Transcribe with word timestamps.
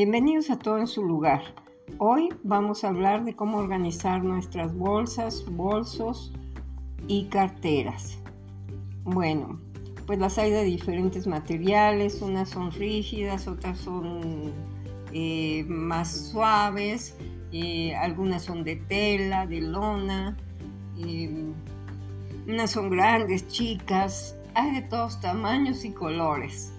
Bienvenidos 0.00 0.48
a 0.50 0.60
todo 0.60 0.78
en 0.78 0.86
su 0.86 1.02
lugar. 1.02 1.42
Hoy 1.98 2.28
vamos 2.44 2.84
a 2.84 2.88
hablar 2.90 3.24
de 3.24 3.34
cómo 3.34 3.58
organizar 3.58 4.22
nuestras 4.22 4.72
bolsas, 4.72 5.44
bolsos 5.50 6.32
y 7.08 7.24
carteras. 7.24 8.16
Bueno, 9.02 9.60
pues 10.06 10.20
las 10.20 10.38
hay 10.38 10.52
de 10.52 10.62
diferentes 10.62 11.26
materiales, 11.26 12.22
unas 12.22 12.50
son 12.50 12.70
rígidas, 12.70 13.48
otras 13.48 13.76
son 13.78 14.52
eh, 15.12 15.64
más 15.66 16.30
suaves, 16.30 17.16
eh, 17.50 17.96
algunas 17.96 18.44
son 18.44 18.62
de 18.62 18.76
tela, 18.76 19.48
de 19.48 19.62
lona, 19.62 20.36
eh, 20.96 21.44
unas 22.46 22.70
son 22.70 22.88
grandes, 22.88 23.48
chicas, 23.48 24.36
hay 24.54 24.76
de 24.76 24.82
todos 24.82 25.20
tamaños 25.20 25.84
y 25.84 25.90
colores 25.90 26.72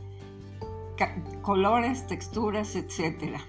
colores, 1.50 2.06
texturas, 2.06 2.76
etcétera. 2.76 3.42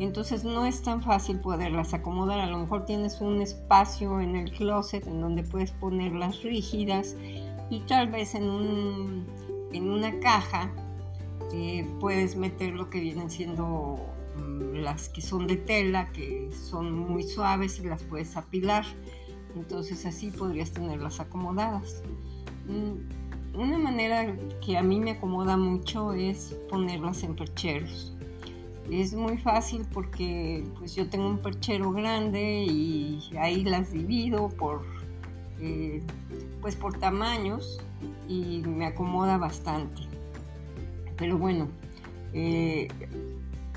Entonces 0.00 0.42
no 0.42 0.66
es 0.66 0.82
tan 0.82 1.00
fácil 1.00 1.38
poderlas 1.38 1.94
acomodar. 1.94 2.40
A 2.40 2.46
lo 2.48 2.58
mejor 2.58 2.84
tienes 2.84 3.20
un 3.20 3.40
espacio 3.40 4.20
en 4.20 4.34
el 4.34 4.50
closet 4.50 5.06
en 5.06 5.20
donde 5.20 5.44
puedes 5.44 5.70
ponerlas 5.70 6.42
rígidas 6.42 7.14
y 7.70 7.78
tal 7.86 8.08
vez 8.08 8.34
en, 8.34 8.42
un, 8.42 9.24
en 9.72 9.88
una 9.88 10.18
caja 10.18 10.68
eh, 11.52 11.88
puedes 12.00 12.34
meter 12.34 12.74
lo 12.74 12.90
que 12.90 12.98
vienen 12.98 13.30
siendo 13.30 14.00
mm, 14.36 14.78
las 14.82 15.08
que 15.08 15.20
son 15.20 15.46
de 15.46 15.58
tela, 15.58 16.10
que 16.10 16.50
son 16.52 16.92
muy 16.92 17.22
suaves 17.22 17.78
y 17.78 17.84
las 17.84 18.02
puedes 18.02 18.36
apilar. 18.36 18.84
Entonces 19.54 20.04
así 20.06 20.32
podrías 20.32 20.72
tenerlas 20.72 21.20
acomodadas. 21.20 22.02
Mm, 22.66 23.27
una 23.54 23.78
manera 23.78 24.36
que 24.64 24.76
a 24.76 24.82
mí 24.82 25.00
me 25.00 25.12
acomoda 25.12 25.56
mucho 25.56 26.12
es 26.12 26.56
ponerlas 26.68 27.22
en 27.22 27.34
percheros. 27.34 28.14
Es 28.90 29.12
muy 29.12 29.36
fácil 29.36 29.86
porque 29.92 30.64
pues 30.78 30.94
yo 30.94 31.08
tengo 31.10 31.28
un 31.28 31.38
perchero 31.38 31.92
grande 31.92 32.64
y 32.64 33.20
ahí 33.38 33.64
las 33.64 33.92
divido 33.92 34.48
por 34.48 34.82
eh, 35.60 36.02
pues 36.60 36.76
por 36.76 36.98
tamaños 36.98 37.80
y 38.28 38.62
me 38.66 38.86
acomoda 38.86 39.36
bastante. 39.38 40.02
Pero 41.16 41.36
bueno, 41.36 41.68
eh, 42.32 42.88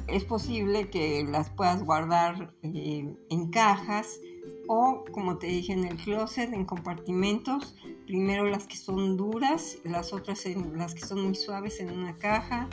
es 0.08 0.23
posible 0.23 0.89
que 0.89 1.25
las 1.27 1.49
puedas 1.49 1.83
guardar 1.83 2.53
eh, 2.61 3.14
en 3.30 3.49
cajas 3.49 4.19
o 4.67 5.03
como 5.11 5.38
te 5.38 5.47
dije 5.47 5.73
en 5.73 5.86
el 5.86 5.97
closet 5.97 6.53
en 6.53 6.66
compartimentos 6.66 7.75
primero 8.12 8.44
las 8.44 8.67
que 8.67 8.76
son 8.76 9.16
duras 9.16 9.78
las 9.86 10.12
otras 10.12 10.45
en, 10.45 10.78
las 10.78 10.94
que 10.94 11.00
son 11.00 11.23
muy 11.23 11.34
suaves 11.34 11.80
en 11.80 11.90
una 11.98 12.14
caja 12.17 12.67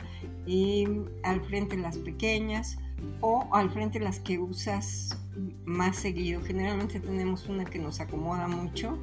y 0.45 0.85
al 1.23 1.39
frente 1.45 1.77
las 1.77 1.97
pequeñas 1.97 2.77
o 3.21 3.47
al 3.53 3.69
frente 3.69 4.01
las 4.01 4.19
que 4.19 4.37
usas 4.37 5.17
más 5.63 5.95
seguido. 5.95 6.41
Generalmente 6.41 6.99
tenemos 6.99 7.47
una 7.47 7.63
que 7.63 7.79
nos 7.79 8.01
acomoda 8.01 8.49
mucho 8.49 8.97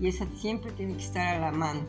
y 0.00 0.08
esa 0.08 0.26
siempre 0.34 0.72
tiene 0.72 0.94
que 0.94 1.04
estar 1.04 1.36
a 1.36 1.38
la 1.38 1.52
mano. 1.52 1.82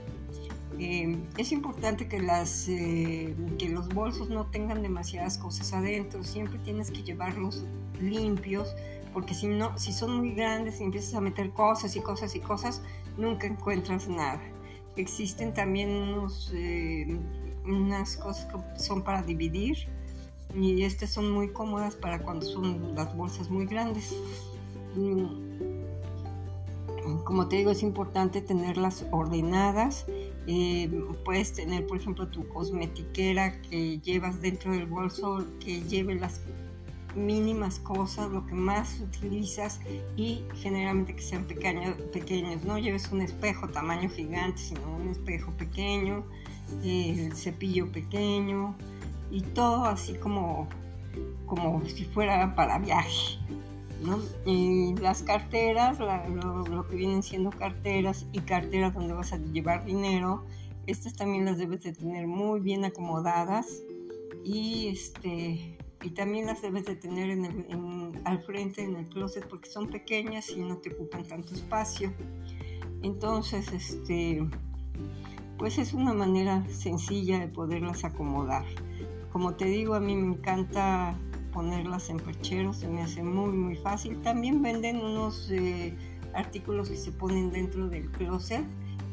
Eh, 0.78 1.18
es 1.40 1.52
importante 1.52 2.08
que, 2.08 2.20
las, 2.20 2.70
eh, 2.70 3.36
que 3.58 3.70
los 3.70 3.90
bolsos 3.90 4.30
no 4.30 4.46
tengan 4.46 4.84
demasiadas 4.84 5.40
cosas 5.40 5.74
adentro, 5.74 6.24
siempre 6.24 6.60
tienes 6.60 6.92
que 6.92 7.02
llevarlos 7.02 7.66
limpios 8.00 8.76
porque 9.18 9.34
si 9.34 9.48
no, 9.48 9.76
si 9.80 9.94
son 9.94 10.18
muy 10.18 10.34
grandes 10.34 10.80
y 10.80 10.84
empiezas 10.84 11.16
a 11.16 11.22
meter 11.22 11.50
cosas 11.50 11.96
y 11.96 12.02
cosas 12.02 12.36
y 12.36 12.40
cosas, 12.40 12.84
nunca 13.18 13.48
encuentras 13.48 14.08
nada. 14.08 14.40
Existen 14.96 15.56
también 15.56 16.22
eh, 16.54 17.20
unas 17.66 18.16
cosas 18.18 18.46
que 18.46 18.80
son 18.80 19.02
para 19.02 19.24
dividir 19.24 19.88
y 20.54 20.84
estas 20.84 21.10
son 21.10 21.32
muy 21.32 21.52
cómodas 21.52 21.96
para 21.96 22.20
cuando 22.20 22.46
son 22.46 22.94
las 22.94 23.18
bolsas 23.18 23.50
muy 23.50 23.66
grandes. 23.66 24.16
Mm, 24.96 25.26
como 27.24 27.48
te 27.48 27.56
digo, 27.56 27.72
es 27.72 27.82
importante 27.82 28.40
tenerlas 28.42 29.04
ordenadas. 29.10 30.06
Eh, 30.46 30.92
puedes 31.26 31.54
tener, 31.54 31.88
por 31.88 31.98
ejemplo, 31.98 32.28
tu 32.28 32.48
cosmetiquera 32.50 33.64
que 33.64 33.98
llevas 33.98 34.42
dentro 34.42 34.74
del 34.74 34.86
bolso, 34.86 35.44
que 35.60 35.82
lleve 35.82 36.14
las 36.14 36.40
mínimas 37.18 37.80
cosas, 37.80 38.30
lo 38.32 38.46
que 38.46 38.54
más 38.54 39.00
utilizas 39.00 39.80
y 40.16 40.44
generalmente 40.56 41.16
que 41.16 41.22
sean 41.22 41.46
pequeños, 41.46 41.96
pequeños. 42.14 42.64
No 42.64 42.78
lleves 42.78 43.12
un 43.12 43.22
espejo 43.22 43.68
tamaño 43.68 44.10
gigante, 44.10 44.60
sino 44.60 44.96
un 44.96 45.10
espejo 45.10 45.52
pequeño, 45.54 46.24
el 46.84 47.34
cepillo 47.34 47.92
pequeño 47.92 48.76
y 49.32 49.42
todo 49.42 49.86
así 49.86 50.14
como, 50.16 50.68
como 51.46 51.84
si 51.86 52.06
fuera 52.06 52.56
para 52.56 52.80
viaje. 52.80 53.40
Y 54.46 54.96
las 54.98 55.24
carteras, 55.24 56.00
lo, 56.00 56.68
lo, 56.68 56.88
que 56.88 56.96
vienen 56.96 57.24
siendo 57.24 57.50
carteras 57.50 58.28
y 58.32 58.40
carteras 58.40 58.94
donde 58.94 59.14
vas 59.14 59.34
a 59.34 59.38
llevar 59.38 59.86
dinero, 59.86 60.46
estas 60.86 61.16
también 61.16 61.46
las 61.46 61.58
debes 61.58 61.84
de 61.84 61.94
tener 61.94 62.28
muy 62.28 62.60
bien 62.60 62.86
acomodadas 62.86 63.82
y 64.44 64.88
este 64.88 65.78
y 66.08 66.12
también 66.12 66.46
las 66.46 66.62
debes 66.62 66.86
de 66.86 66.96
tener 66.96 67.30
en 67.30 68.14
al 68.24 68.40
frente 68.40 68.82
en 68.82 68.96
el 68.96 69.10
closet 69.10 69.46
porque 69.50 69.70
son 69.70 69.90
pequeñas 69.90 70.50
y 70.50 70.62
no 70.62 70.78
te 70.78 70.94
ocupan 70.94 71.26
tanto 71.26 71.54
espacio. 71.54 72.14
Entonces, 73.04 73.74
este, 73.74 74.48
pues 75.58 75.78
es 75.78 75.92
una 75.92 76.14
manera 76.14 76.66
sencilla 76.70 77.40
de 77.40 77.50
poderlas 77.50 78.06
acomodar. 78.06 78.64
Como 79.34 79.56
te 79.56 79.66
digo, 79.66 79.96
a 79.96 80.00
mí 80.00 80.16
me 80.16 80.36
encanta 80.36 81.14
ponerlas 81.52 82.10
en 82.10 82.18
percheros, 82.22 82.78
se 82.78 82.88
me 82.88 83.02
hace 83.02 83.22
muy 83.22 83.52
muy 83.52 83.76
fácil. 83.76 84.22
También 84.22 84.62
venden 84.62 85.02
unos 85.02 85.52
eh, 85.52 85.94
artículos 86.34 86.90
que 86.90 86.96
se 86.96 87.12
ponen 87.12 87.52
dentro 87.52 87.90
del 87.90 88.10
closet 88.12 88.64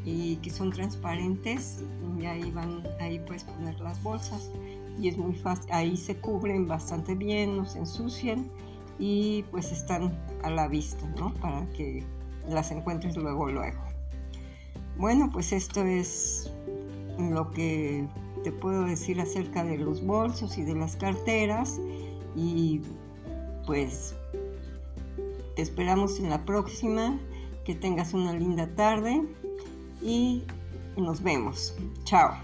y 0.04 0.36
que 0.36 0.50
son 0.50 0.70
transparentes 0.70 1.82
y 2.20 2.26
ahí 2.26 2.52
van, 2.52 2.84
ahí 3.00 3.18
puedes 3.26 3.42
poner 3.42 3.80
las 3.80 4.00
bolsas 4.00 4.52
y 4.98 5.08
es 5.08 5.16
muy 5.16 5.34
fácil, 5.34 5.70
ahí 5.72 5.96
se 5.96 6.16
cubren 6.16 6.66
bastante 6.66 7.14
bien, 7.14 7.56
no 7.56 7.66
se 7.66 7.78
ensucian 7.78 8.48
y 8.98 9.44
pues 9.50 9.72
están 9.72 10.16
a 10.42 10.50
la 10.50 10.68
vista, 10.68 11.06
¿no? 11.18 11.32
Para 11.34 11.66
que 11.70 12.04
las 12.48 12.70
encuentres 12.70 13.16
luego, 13.16 13.48
luego. 13.48 13.82
Bueno, 14.96 15.30
pues 15.32 15.52
esto 15.52 15.84
es 15.84 16.52
lo 17.18 17.50
que 17.50 18.06
te 18.44 18.52
puedo 18.52 18.84
decir 18.84 19.20
acerca 19.20 19.64
de 19.64 19.78
los 19.78 20.04
bolsos 20.04 20.58
y 20.58 20.62
de 20.62 20.74
las 20.74 20.96
carteras 20.96 21.80
y 22.36 22.82
pues 23.66 24.14
te 25.56 25.62
esperamos 25.62 26.18
en 26.18 26.30
la 26.30 26.44
próxima, 26.44 27.18
que 27.64 27.74
tengas 27.74 28.12
una 28.12 28.32
linda 28.32 28.66
tarde 28.74 29.22
y 30.02 30.44
nos 30.96 31.22
vemos. 31.22 31.74
Chao. 32.04 32.34